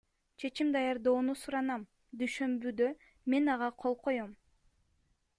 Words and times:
Чечим 0.43 0.69
даярдоону 0.75 1.33
суранам, 1.41 1.83
дүйшөмбүдө 2.21 2.87
мен 3.33 3.53
ага 3.57 3.69
кол 3.85 3.95
коем. 4.07 4.33